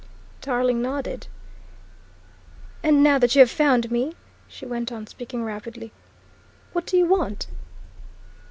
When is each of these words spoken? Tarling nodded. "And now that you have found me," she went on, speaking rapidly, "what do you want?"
Tarling 0.41 0.81
nodded. 0.81 1.27
"And 2.81 3.03
now 3.03 3.19
that 3.19 3.35
you 3.35 3.39
have 3.41 3.51
found 3.51 3.91
me," 3.91 4.15
she 4.47 4.65
went 4.65 4.91
on, 4.91 5.05
speaking 5.05 5.43
rapidly, 5.43 5.91
"what 6.73 6.87
do 6.87 6.97
you 6.97 7.05
want?" 7.05 7.45